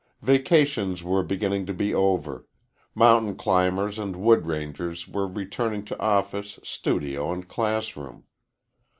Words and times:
Vacations 0.23 1.03
were 1.03 1.21
beginning 1.21 1.67
to 1.67 1.75
be 1.75 1.93
over 1.93 2.47
mountain 2.95 3.35
climbers 3.35 3.99
and 3.99 4.15
wood 4.15 4.47
rangers 4.47 5.07
were 5.07 5.27
returning 5.27 5.85
to 5.85 5.99
office, 5.99 6.57
studio 6.63 7.31
and 7.31 7.47
classroom. 7.47 8.23